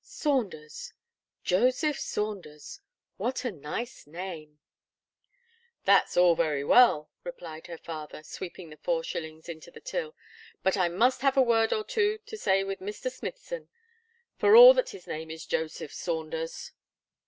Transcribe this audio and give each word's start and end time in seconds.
Saunders 0.03 0.93
Joseph 1.43 1.99
Saunders! 1.99 2.81
what 3.17 3.45
a 3.45 3.51
nice 3.51 4.07
name." 4.07 4.57
"That's 5.85 6.17
all 6.17 6.33
very 6.33 6.63
well," 6.63 7.11
replied 7.23 7.67
her 7.67 7.77
father, 7.77 8.23
sweeping 8.23 8.71
the 8.71 8.77
four 8.77 9.03
shillings 9.03 9.47
into 9.47 9.69
the 9.69 9.79
till, 9.79 10.15
"but 10.63 10.75
I 10.75 10.89
must 10.89 11.21
have 11.21 11.37
a 11.37 11.41
word 11.43 11.71
or 11.71 11.83
two 11.83 12.17
to 12.25 12.35
say 12.35 12.63
with 12.63 12.79
Mr. 12.79 13.11
Smithson 13.11 13.69
for 14.39 14.55
all 14.55 14.73
that 14.73 14.89
his 14.89 15.05
name 15.05 15.29
is 15.29 15.45
Joseph 15.45 15.93
Saunders." 15.93 16.71